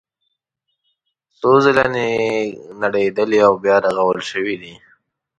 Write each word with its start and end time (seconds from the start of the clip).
څو 1.39 1.51
ځله 1.63 1.85
نړېدلي 2.81 3.39
او 3.47 3.53
بیا 3.63 3.75
رغول 3.85 4.19
شوي 4.31 4.55
دي. 4.61 4.73